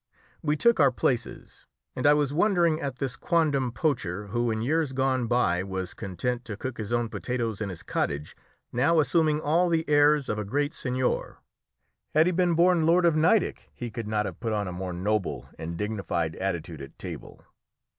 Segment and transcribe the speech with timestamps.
[0.41, 4.93] We took our places, and I was wondering at this quondam poacher, who in years
[4.93, 8.35] gone by was content to cook his own potatoes in his cottage,
[8.73, 11.37] now assuming all the airs of a great seigneur.
[12.15, 14.91] Had he been born Lord of Nideck he could not have put on a more
[14.91, 17.45] noble and dignified attitude at table.